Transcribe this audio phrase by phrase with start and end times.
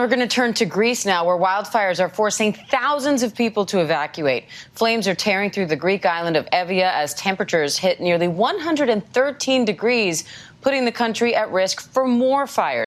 [0.00, 3.80] We're going to turn to Greece now, where wildfires are forcing thousands of people to
[3.80, 4.44] evacuate.
[4.74, 10.22] Flames are tearing through the Greek island of Evia as temperatures hit nearly 113 degrees,
[10.60, 12.86] putting the country at risk for more fires.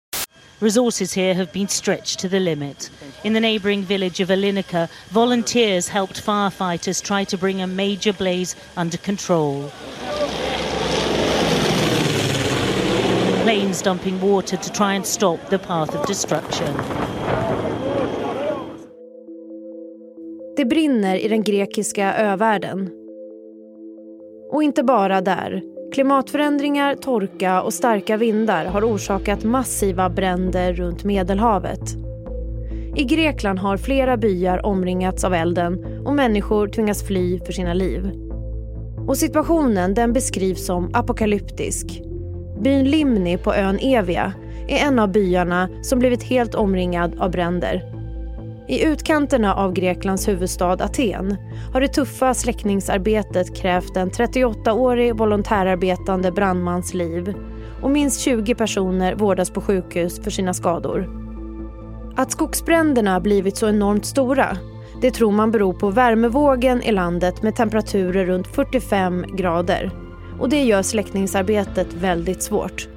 [0.62, 2.90] Resources here have been stretched to the limit.
[3.26, 8.56] In the neighbouring village of Alinica, volunteers helped firefighters try to bring a major blaze
[8.78, 9.70] under control.
[13.44, 16.68] Planes dumping water to try and stop the path of destruction.
[20.56, 22.90] Det brinner i den grekiska övärlden.
[24.52, 25.62] Och inte bara där.
[25.94, 31.96] Klimatförändringar, torka och starka vindar har orsakat massiva bränder runt Medelhavet.
[32.96, 38.12] I Grekland har flera byar omringats av elden och människor tvingas fly för sina liv.
[39.08, 42.11] Och situationen den beskrivs som apokalyptisk.
[42.62, 44.34] Byn Limni på ön Evia
[44.68, 47.84] är en av byarna som blivit helt omringad av bränder.
[48.68, 51.38] I utkanterna av Greklands huvudstad Aten
[51.74, 57.34] har det tuffa släckningsarbetet krävt en 38-årig volontärarbetande brandmans liv
[57.82, 61.10] och minst 20 personer vårdas på sjukhus för sina skador.
[62.16, 64.58] Att skogsbränderna blivit så enormt stora
[65.02, 70.11] det tror man beror på värmevågen i landet med temperaturer runt 45 grader.
[70.42, 72.88] Och det gör släckningsarbetet väldigt svårt.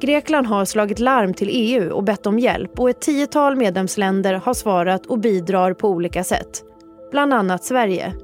[0.00, 4.54] Grekland har slagit larm till EU och bett om hjälp och ett tiotal medlemsländer har
[4.54, 6.62] svarat och bidrar på olika sätt.
[7.10, 8.14] Bland annat Sverige.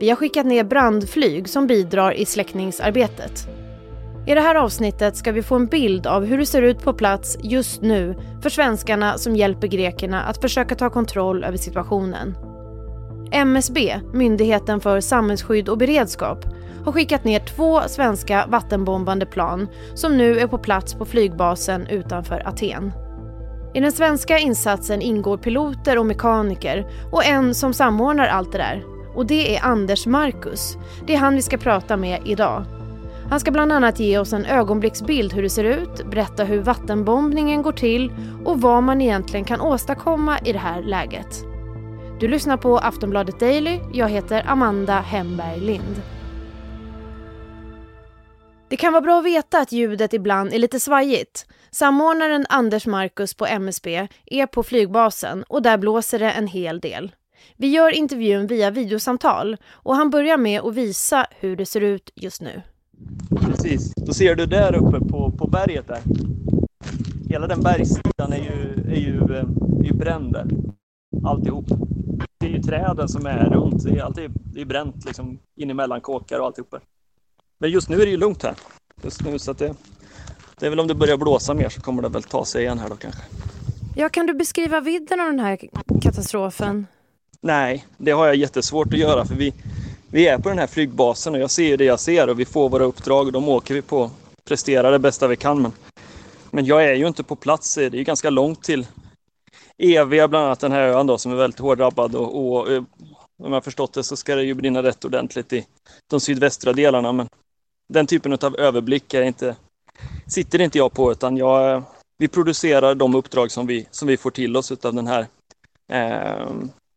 [0.00, 3.48] Vi har skickat ner brandflyg som bidrar i släckningsarbetet.
[4.26, 6.92] I det här avsnittet ska vi få en bild av hur det ser ut på
[6.92, 12.51] plats just nu för svenskarna som hjälper grekerna att försöka ta kontroll över situationen.
[13.32, 16.44] MSB, Myndigheten för samhällsskydd och beredskap,
[16.84, 22.48] har skickat ner två svenska vattenbombande plan som nu är på plats på flygbasen utanför
[22.48, 22.92] Aten.
[23.74, 28.84] I den svenska insatsen ingår piloter och mekaniker och en som samordnar allt det där.
[29.14, 30.76] Och det är Anders Marcus.
[31.06, 32.64] Det är han vi ska prata med idag.
[33.30, 37.62] Han ska bland annat ge oss en ögonblicksbild hur det ser ut, berätta hur vattenbombningen
[37.62, 38.12] går till
[38.44, 41.51] och vad man egentligen kan åstadkomma i det här läget.
[42.22, 43.80] Du lyssnar på Aftonbladet Daily.
[43.92, 46.02] Jag heter Amanda Hemberg Lind.
[48.68, 51.46] Det kan vara bra att veta att ljudet ibland är lite svajigt.
[51.70, 57.12] Samordnaren Anders Markus på MSB är på flygbasen och där blåser det en hel del.
[57.56, 62.10] Vi gör intervjun via videosamtal och han börjar med att visa hur det ser ut
[62.14, 62.62] just nu.
[63.40, 66.00] Precis, då ser du där uppe på, på berget där.
[67.28, 69.44] Hela den bergssidan är ju, är ju, eh,
[69.80, 70.46] är ju bränd där.
[71.22, 71.64] Alltihop.
[72.40, 75.70] Det är ju träden som är runt, det är alltid det är bränt liksom in
[75.70, 76.74] emellan kåkar och alltihop.
[77.58, 78.54] Men just nu är det ju lugnt här.
[79.02, 79.74] Just nu så att det,
[80.58, 82.78] det är väl om det börjar blåsa mer så kommer det väl ta sig igen
[82.78, 83.22] här då kanske.
[83.96, 85.58] Ja, kan du beskriva vidden av den här
[86.02, 86.86] katastrofen?
[87.40, 89.54] Nej, det har jag jättesvårt att göra för vi,
[90.10, 92.68] vi är på den här flygbasen och jag ser det jag ser och vi får
[92.68, 94.10] våra uppdrag och de åker vi på.
[94.44, 95.72] Presterar det bästa vi kan men,
[96.50, 97.74] men jag är ju inte på plats.
[97.74, 98.86] Det är ju ganska långt till
[99.82, 102.82] Evia, bland annat den här ön då som är väldigt hårt drabbad och, och eh,
[103.42, 105.66] om jag förstått det så ska det ju brinna rätt ordentligt i
[106.10, 107.28] de sydvästra delarna men
[107.92, 109.56] den typen av överblick är inte,
[110.26, 111.82] sitter inte jag på utan jag,
[112.18, 115.26] vi producerar de uppdrag som vi, som vi får till oss av den här,
[115.92, 116.48] eh,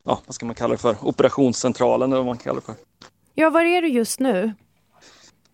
[0.03, 2.75] ja, vad ska man kalla det för, operationscentralen eller vad man kallar det för.
[3.35, 4.53] Ja, var är du just nu?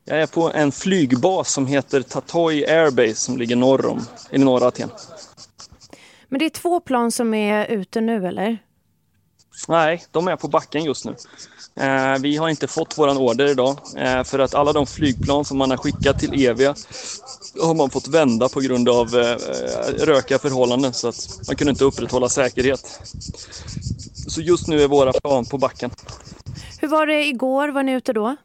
[0.05, 4.67] Jag är på en flygbas som heter Tatoi Airbase som ligger norr om, i norra
[4.67, 4.89] Aten.
[6.31, 8.57] Men det är två plan som är ute nu eller?
[9.67, 11.15] Nej, de är på backen just nu.
[11.75, 15.57] Eh, vi har inte fått våran order idag eh, för att alla de flygplan som
[15.57, 16.75] man har skickat till Evia
[17.61, 19.37] har man fått vända på grund av eh,
[20.05, 22.99] rökiga förhållanden så att man kunde inte upprätthålla säkerhet.
[24.27, 25.91] Så just nu är våra plan på backen.
[26.79, 27.69] Hur var det igår?
[27.69, 28.35] Var ni ute då?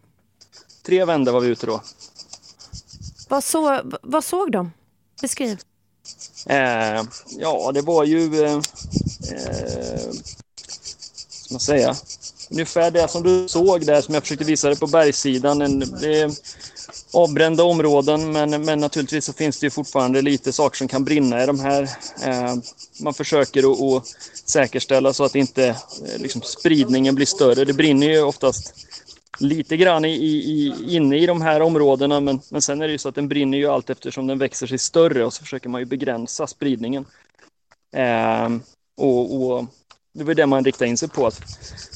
[0.86, 1.82] Tre vändor var vi ute då.
[3.28, 4.72] Vad, så, vad såg de?
[5.22, 5.58] Beskriv.
[6.46, 7.04] Eh,
[7.38, 8.44] ja, det var ju...
[8.44, 8.52] Eh,
[9.32, 10.10] eh,
[11.28, 11.96] ska man säga?
[12.50, 15.62] ungefär det som du såg där som jag försökte visa dig på bergssidan.
[15.62, 16.30] En, det är
[17.12, 21.42] avbrända områden men, men naturligtvis så finns det ju fortfarande lite saker som kan brinna
[21.42, 21.82] i de här.
[22.24, 22.54] Eh,
[23.00, 24.06] man försöker att, att
[24.44, 25.76] säkerställa så att inte eh,
[26.18, 27.64] liksom, spridningen blir större.
[27.64, 28.74] Det brinner ju oftast
[29.38, 32.98] lite grann i, i, inne i de här områdena men, men sen är det ju
[32.98, 35.80] så att den brinner ju allt eftersom den växer sig större och så försöker man
[35.80, 37.04] ju begränsa spridningen.
[37.96, 38.48] Eh,
[38.96, 39.64] och, och
[40.14, 41.40] det var det man riktade in sig på, att,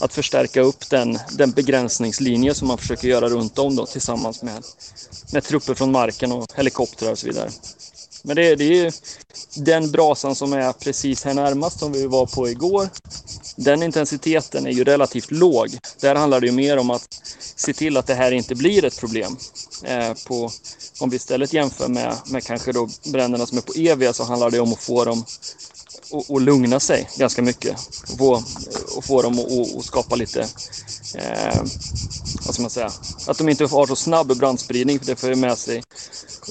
[0.00, 4.62] att förstärka upp den, den begränsningslinje som man försöker göra runt om då, tillsammans med,
[5.32, 7.52] med trupper från marken och helikoptrar och så vidare.
[8.22, 8.92] Men det, det är ju
[9.54, 12.88] den brasan som är precis här närmast som vi var på igår.
[13.56, 15.78] Den intensiteten är ju relativt låg.
[16.00, 17.08] Där handlar det ju mer om att
[17.56, 19.36] se till att det här inte blir ett problem.
[19.84, 20.50] Eh, på,
[21.00, 24.50] om vi istället jämför med, med kanske då bränderna som är på Evia så handlar
[24.50, 25.24] det om att få dem
[26.12, 27.76] att, att lugna sig ganska mycket.
[28.12, 28.42] Och få,
[28.96, 30.40] och få dem att, att skapa lite,
[31.14, 31.62] eh,
[32.46, 32.90] vad ska man säga,
[33.26, 35.82] att de inte har så snabb brandspridning för det för med sig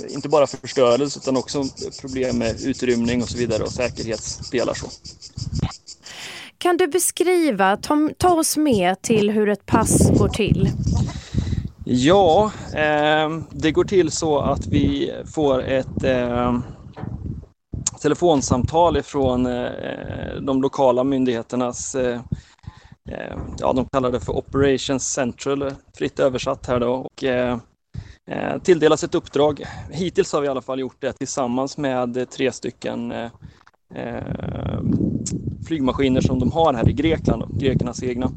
[0.09, 1.65] inte bara förstörelse utan också
[2.01, 4.73] problem med utrymning och så vidare och säkerhetsdelar.
[4.73, 4.87] Så.
[6.57, 10.69] Kan du beskriva, ta, ta oss med till hur ett pass går till?
[11.85, 16.59] Ja, eh, det går till så att vi får ett eh,
[17.99, 22.21] telefonsamtal ifrån eh, de lokala myndigheternas, eh,
[23.09, 26.91] eh, ja de kallar det för Operations Central, fritt översatt här då.
[26.93, 27.57] Och, eh,
[28.31, 29.63] eh, tilldelas ett uppdrag.
[29.91, 33.31] Hittills har vi i alla fall gjort det tillsammans med tre stycken eh,
[35.67, 38.31] flygmaskiner som de har här i Grekland, grekernas egna,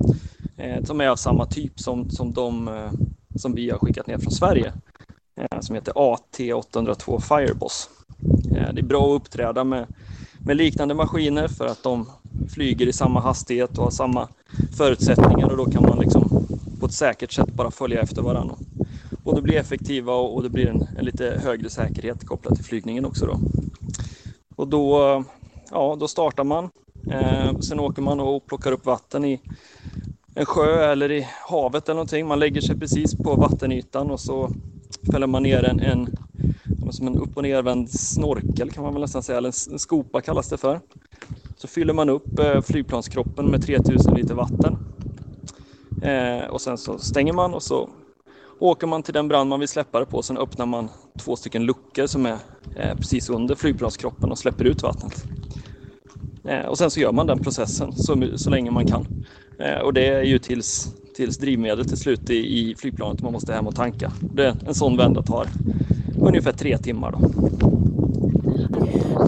[0.85, 2.71] som är av samma typ som, som de
[3.37, 4.73] som vi har skickat ner från Sverige,
[5.61, 7.89] som heter AT802 Fireboss.
[8.57, 9.87] Eh, det är bra att uppträda med,
[10.45, 12.07] med liknande maskiner för att de
[12.49, 14.29] flyger i samma hastighet och har samma
[14.77, 16.47] förutsättningar och då kan man liksom
[16.81, 18.57] på ett säkert sätt bara följa efter varandra.
[19.25, 23.05] Och det blir effektiva och det blir en, en lite högre säkerhet kopplat till flygningen
[23.05, 23.41] också då.
[24.57, 25.23] Och då, eh,
[25.71, 26.71] ja, då startar man.
[27.11, 29.41] Eh, sen åker man och plockar upp vatten i
[30.35, 32.27] en sjö eller i havet eller någonting.
[32.27, 34.51] Man lägger sig precis på vattenytan och så
[35.13, 36.09] fäller man ner en, en
[36.93, 40.49] som en upp och nervänd snorkel kan man väl nästan säga, eller en skopa kallas
[40.49, 40.81] det för.
[41.57, 44.79] Så fyller man upp eh, flygplanskroppen med 3000 liter vatten.
[46.03, 47.91] Eh, och sen så stänger man och så
[48.59, 50.23] åker man till den brand man vill släppa det på.
[50.23, 52.37] Sen öppnar man två stycken luckor som är
[52.77, 55.25] eh, precis under flygplanskroppen och släpper ut vattnet.
[56.45, 59.07] Eh, och sen så gör man den processen så, så länge man kan.
[59.59, 63.53] Eh, och det är ju tills, tills drivmedlet till slut i, i flygplanet man måste
[63.53, 64.13] hem och tanka.
[64.21, 65.47] Det, en sån vända tar
[66.27, 67.13] ungefär tre timmar.
[67.13, 67.19] Då.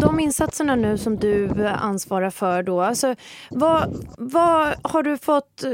[0.00, 3.14] De insatserna nu som du ansvarar för då, alltså,
[3.50, 5.64] vad, vad har du fått,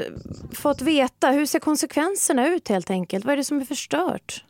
[0.53, 1.31] fått veta?
[1.31, 3.25] Hur ser konsekvenserna ut helt enkelt?
[3.25, 4.45] Vad är det som är förstört?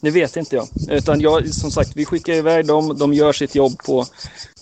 [0.00, 0.68] Det vet inte jag.
[0.88, 4.06] Utan jag, som sagt, vi skickar iväg dem, de gör sitt jobb på,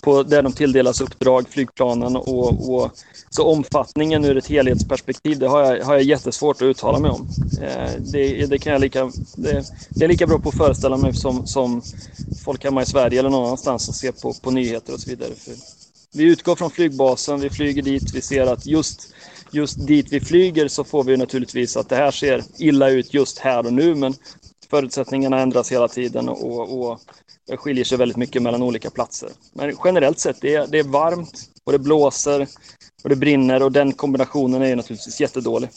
[0.01, 2.91] på där de tilldelas uppdrag, flygplanen och, och
[3.29, 7.27] så omfattningen ur ett helhetsperspektiv, det har jag, har jag jättesvårt att uttala mig om.
[7.61, 9.65] Eh, det, det, kan jag lika, det,
[9.97, 11.81] det, är lika bra på att föreställa mig som, som
[12.45, 15.31] folk hemma i Sverige eller någon annanstans som ser på, på nyheter och så vidare.
[15.35, 15.53] För
[16.13, 19.13] vi utgår från flygbasen, vi flyger dit, vi ser att just,
[19.51, 23.39] just dit vi flyger så får vi naturligtvis att det här ser illa ut just
[23.39, 24.15] här och nu, men
[24.71, 26.99] förutsättningarna ändras hela tiden och, och
[27.57, 29.29] skiljer sig väldigt mycket mellan olika platser.
[29.53, 32.47] Men generellt sett, det är, det är varmt och det blåser
[33.03, 35.69] och det brinner och den kombinationen är naturligtvis jättedålig.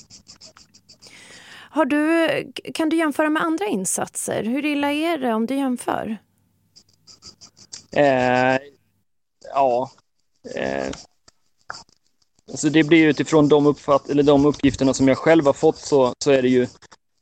[1.70, 2.28] Har du,
[2.74, 4.44] kan du jämföra med andra insatser?
[4.44, 6.18] Hur illa är det om du jämför?
[7.92, 8.58] Eh,
[9.54, 9.90] ja.
[10.54, 10.92] Eh,
[12.50, 16.12] alltså det blir utifrån de, uppfatt eller de uppgifterna som jag själv har fått så,
[16.24, 16.66] så är det ju,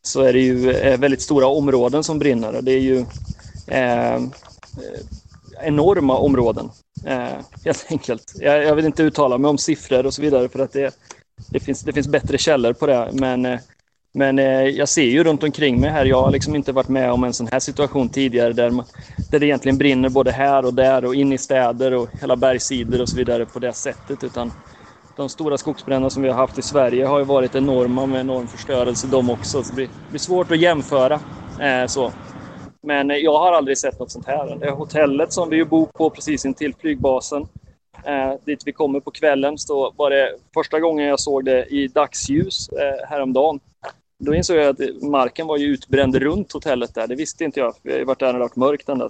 [0.03, 2.63] så är det ju eh, väldigt stora områden som brinner.
[2.63, 3.05] Det är ju
[3.67, 4.21] eh, eh,
[5.61, 6.71] enorma områden.
[7.07, 8.33] Eh, helt enkelt.
[8.41, 10.95] Jag, jag, vill inte uttala mig om siffror och så vidare för att det,
[11.51, 13.11] det, finns, det finns bättre källor på det.
[13.13, 13.59] Men, eh,
[14.15, 16.05] men eh, jag ser ju runt omkring mig här.
[16.05, 18.85] Jag har liksom inte varit med om en sån här situation tidigare där, man,
[19.31, 23.01] där det egentligen brinner både här och där och in i städer och hela bergssidor
[23.01, 24.25] och så vidare på det sättet.
[24.25, 24.53] Utan
[25.17, 28.47] de stora skogsbränderna som vi har haft i Sverige har ju varit enorma med enorm
[28.47, 29.63] förstörelse de också.
[29.63, 31.21] Så det blir, blir svårt att jämföra.
[31.61, 32.13] Eh, så.
[32.83, 34.57] Men eh, jag har aldrig sett något sånt här.
[34.61, 37.47] Det hotellet som vi bor på precis intill flygbasen,
[38.05, 41.89] eh, dit vi kommer på kvällen, så var det första gången jag såg det i
[41.89, 43.61] dagsljus eh, häromdagen.
[44.19, 47.07] Då insåg jag att marken var ju utbränd runt hotellet där.
[47.07, 47.75] Det visste inte jag.
[47.83, 49.09] Vi har varit där när det varit mörkt ända.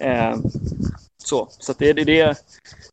[0.00, 0.36] Eh,
[1.30, 2.36] så, så det, det, det,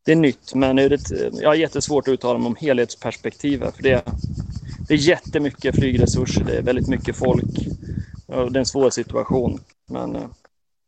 [0.06, 3.76] det är nytt, men det, jag har jättesvårt att uttala mig om helhetsperspektivet.
[3.76, 4.06] För det,
[4.88, 7.68] det är jättemycket flygresurser, det är väldigt mycket folk.
[8.26, 9.60] och Det är en svår situation.
[9.90, 10.28] Men eh,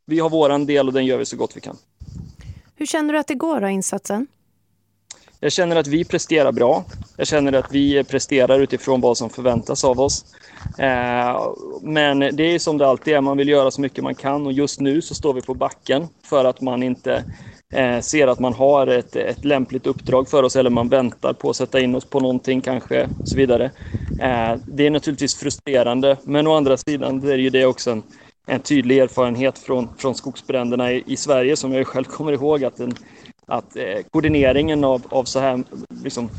[0.06, 1.78] vi har våran del och den gör vi så gott vi kan.
[2.76, 4.28] Hur känner du att det går då, insatsen?
[5.40, 6.86] Jag känner att vi presterar bra.
[7.18, 10.26] Jag känner att vi presterar utifrån vad som förväntas av oss.
[10.78, 11.42] Eh,
[11.82, 14.54] men det är som det alltid är, man vill göra så mycket man kan och
[14.54, 17.24] just nu så står vi på backen för att man inte
[17.76, 21.50] eh, ser att man har ett, ett lämpligt uppdrag för oss eller man väntar på
[21.50, 23.66] att sätta in oss på någonting kanske och så vidare.
[24.18, 28.04] Eh, det är naturligtvis frustrerande men å andra sidan är det ju det också en,
[28.48, 32.80] en tydlig erfarenhet från, från skogsbränderna i, i Sverige som jag själv kommer ihåg att,
[32.80, 32.94] en,
[33.50, 35.64] att eh, koordineringen av, av så här
[36.04, 36.30] liksom,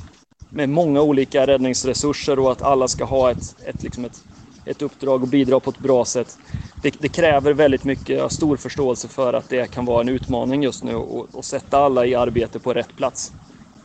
[0.50, 4.24] med många olika räddningsresurser och att alla ska ha ett, ett, liksom ett,
[4.64, 6.38] ett uppdrag och bidra på ett bra sätt.
[6.82, 10.08] Det, det kräver väldigt mycket, jag har stor förståelse för att det kan vara en
[10.08, 10.94] utmaning just nu
[11.38, 13.32] att sätta alla i arbete på rätt plats.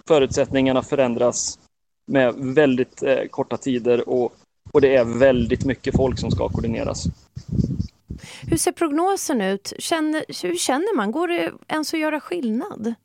[0.07, 1.59] Förutsättningarna förändras
[2.07, 4.33] med väldigt eh, korta tider och,
[4.71, 7.03] och det är väldigt mycket folk som ska koordineras.
[8.41, 9.73] Hur ser prognosen ut?
[9.79, 11.11] Känner, hur känner man?
[11.11, 12.95] Går det ens att göra skillnad?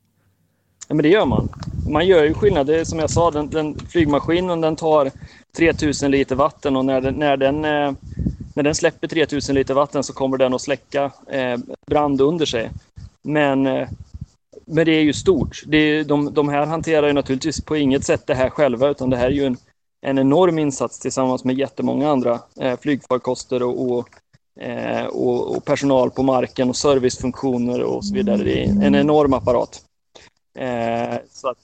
[0.90, 1.48] Ja, men det gör man.
[1.88, 2.66] Man gör ju skillnad.
[2.66, 5.10] Det är som jag sa, den, den flygmaskinen den tar
[5.56, 7.92] 3000 liter vatten och när den, när den, eh,
[8.54, 12.70] när den släpper 3000 liter vatten så kommer den att släcka eh, brand under sig.
[13.22, 13.88] Men, eh,
[14.66, 15.62] men det är ju stort.
[15.66, 19.10] Det är, de, de här hanterar ju naturligtvis på inget sätt det här själva utan
[19.10, 19.56] det här är ju en,
[20.06, 24.08] en enorm insats tillsammans med jättemånga andra eh, flygfarkoster och, och
[24.62, 28.36] eh, och, och, personal på marken och servicefunktioner och så vidare.
[28.36, 29.84] Det är en enorm apparat.
[30.54, 31.58] Eh, så att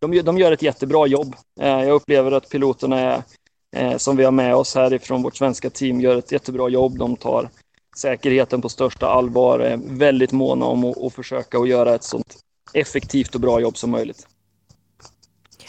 [0.00, 1.34] de, de gör ett jättebra jobb.
[1.60, 3.22] Eh, jag upplever att piloterna är,
[3.76, 6.98] eh, som vi har med oss härifrån vårt svenska team gör ett jättebra jobb.
[6.98, 7.48] De tar
[7.96, 12.36] säkerheten på största allvar, är väldigt måna om att, att försöka att göra ett sånt
[12.72, 14.26] effektivt och bra jobb som möjligt.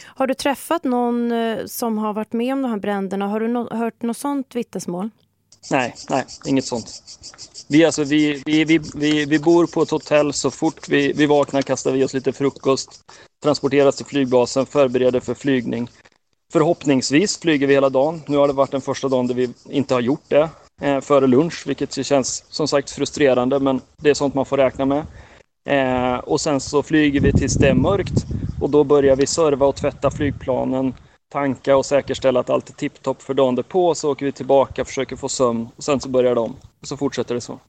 [0.05, 3.27] Har du träffat någon eh, som har varit med om de här bränderna?
[3.27, 5.09] Har du no hört något sånt vittnesmål?
[5.71, 7.03] Nej, nej, inget sånt.
[7.69, 10.33] Vi, alltså, vi, vi, vi, vi, vi bor på ett hotell.
[10.33, 12.89] Så fort vi, vi vaknar kastar vi oss lite frukost,
[13.43, 15.89] transporteras till flygbasen, förbereder för flygning.
[16.53, 18.21] Förhoppningsvis flyger vi hela dagen.
[18.27, 20.49] Nu har det varit den första dagen där vi inte har gjort det
[20.81, 24.85] eh, före lunch, vilket känns som sagt frustrerande, men det är sånt man får räkna
[24.85, 25.03] med.
[25.69, 28.27] Eh, och sen så flyger vi tills det är mörkt
[28.59, 30.93] och då börjar vi serva och tvätta flygplanen
[31.29, 33.95] tanka och säkerställa att allt är tipptopp för dagen därpå.
[33.95, 36.55] Så åker vi tillbaka, försöker få sömn och sen så börjar de.
[36.81, 37.59] Och så fortsätter det så.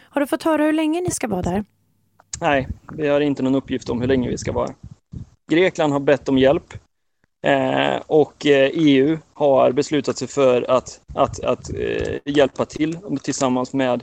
[0.00, 1.64] Har du fått höra hur länge ni ska vara där?
[2.40, 4.74] Nej, vi har inte någon uppgift om hur länge vi ska vara.
[5.50, 6.74] Grekland har bett om hjälp
[7.46, 13.72] eh, och eh, EU har beslutat sig för att, att, att eh, hjälpa till tillsammans
[13.72, 14.02] med,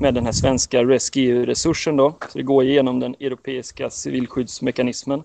[0.00, 1.96] med den här svenska Rescue-resursen.
[1.96, 2.14] Då.
[2.32, 5.22] Så det går igenom den europeiska civilskyddsmekanismen.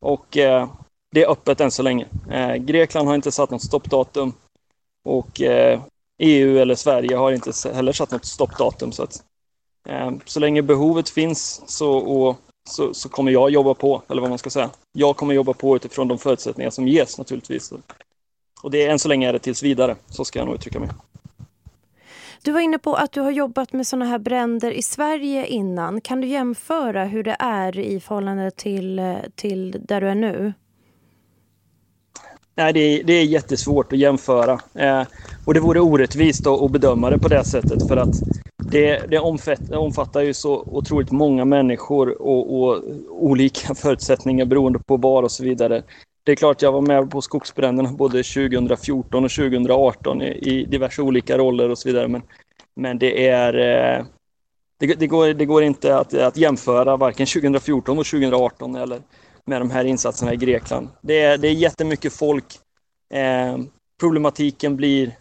[0.00, 0.68] Och eh,
[1.10, 2.06] det är öppet än så länge.
[2.30, 4.32] Eh, Grekland har inte satt något stoppdatum
[5.04, 5.80] och eh,
[6.18, 8.92] EU eller Sverige har inte heller satt något stoppdatum.
[8.92, 9.22] Så, att,
[9.88, 12.36] eh, så länge behovet finns så, och,
[12.68, 14.70] så, så, kommer jag jobba på, eller vad man ska säga.
[14.92, 17.72] Jag kommer jobba på utifrån de förutsättningar som ges naturligtvis.
[18.62, 20.80] Och det är än så länge är det tills vidare, så ska jag nog uttrycka
[20.80, 20.88] mig.
[22.42, 26.00] Du var inne på att du har jobbat med sådana här bränder i Sverige innan.
[26.00, 30.52] Kan du jämföra hur det är i förhållande till, eh, till där du är nu?
[32.56, 34.60] Nej, det är, det är jättesvårt att jämföra.
[34.74, 35.02] Eh,
[35.44, 38.22] och det vore orättvist att bedöma det på det sättet för att
[38.70, 39.18] det, det
[39.76, 45.44] omfattar ju så otroligt många människor och, och, olika förutsättningar beroende på var och så
[45.44, 45.82] vidare.
[46.24, 51.02] Det är klart jag var med på skogsbränderna både 2014 och 2018 i, i diverse
[51.02, 52.08] olika roller och så vidare.
[52.08, 52.22] Men,
[52.76, 53.54] men det är
[53.98, 54.04] eh,
[54.78, 59.00] det, det, går, det går inte att, att jämföra varken 2014 och 2018 eller
[59.46, 60.88] med de här insatserna i Grekland.
[61.00, 62.44] Det är, det är jättemycket folk.
[63.14, 63.58] Eh,
[64.00, 65.16] problematiken blir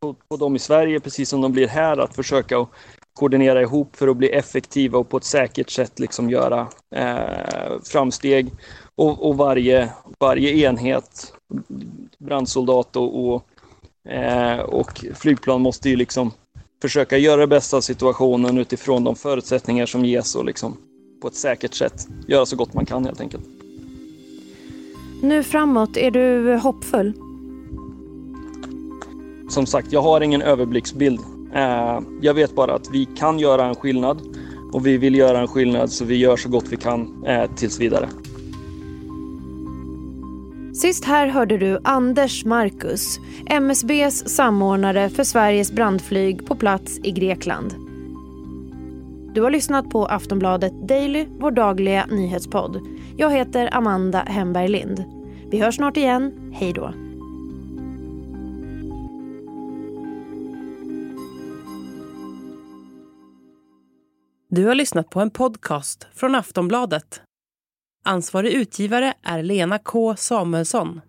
[0.00, 2.66] på, på dem i Sverige, precis som de blir här, att försöka
[3.12, 8.52] koordinera ihop för att bli effektiva och på ett säkert sätt liksom göra eh, framsteg.
[8.96, 11.32] Och, och, varje, varje enhet,
[12.18, 13.44] brandsoldat och, och,
[14.12, 16.32] eh, och flygplan måste ju liksom
[16.82, 20.76] försöka göra det bästa av situationen utifrån de förutsättningar som ges och liksom
[21.20, 22.08] på ett säkert sätt.
[22.26, 23.44] Göra så gott man kan helt enkelt.
[25.22, 27.12] Nu framåt, är du hoppfull?
[29.48, 31.20] Som sagt, jag har ingen överblicksbild.
[31.54, 34.20] Eh, jag vet bara att vi kan göra en skillnad
[34.72, 37.80] och vi vill göra en skillnad så vi gör så gott vi kan eh, tills
[37.80, 38.08] vidare.
[40.74, 47.83] Sist här hörde du Anders Marcus, MSBs samordnare för Sveriges brandflyg på plats i Grekland.
[49.34, 52.80] Du har lyssnat på Aftonbladet Daily, vår dagliga nyhetspodd.
[53.16, 55.04] Jag heter Amanda Hemberg Lind.
[55.50, 56.52] Vi hörs snart igen.
[56.54, 56.94] Hej då.
[64.50, 67.22] Du har lyssnat på en podcast från Aftonbladet.
[68.04, 71.00] Ansvarig utgivare är Lena K Samuelsson.